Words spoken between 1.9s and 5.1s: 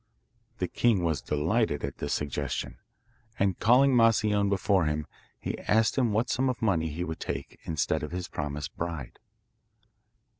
this suggestion, and calling Moscione before him,